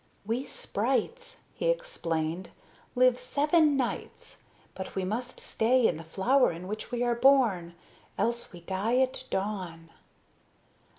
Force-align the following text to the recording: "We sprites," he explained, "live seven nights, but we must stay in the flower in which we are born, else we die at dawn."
"We 0.25 0.47
sprites," 0.47 1.41
he 1.53 1.69
explained, 1.69 2.49
"live 2.95 3.19
seven 3.19 3.77
nights, 3.77 4.37
but 4.73 4.95
we 4.95 5.05
must 5.05 5.39
stay 5.39 5.85
in 5.85 5.97
the 5.97 6.03
flower 6.03 6.51
in 6.51 6.67
which 6.67 6.89
we 6.89 7.03
are 7.03 7.13
born, 7.13 7.75
else 8.17 8.51
we 8.51 8.61
die 8.61 8.97
at 8.97 9.25
dawn." 9.29 9.91